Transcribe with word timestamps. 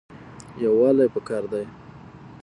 یووالی 0.63 1.07
پکار 1.13 1.43
دی 1.51 1.65